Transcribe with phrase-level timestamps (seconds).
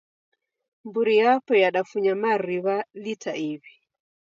[0.85, 3.73] Mburi yapo yadafunya mariw'a lita iw'i.